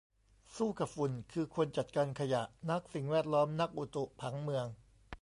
[0.55, 4.65] สู้กับฝุ่น คือคนจัดการขยะ นักสิ่งแวดล้อม นักอุตุ ผังเมือง